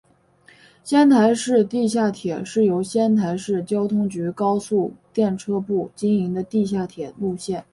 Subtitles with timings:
[0.83, 7.63] 仙台市地下铁是由仙台市交通局高速电车部经营的地下铁路线。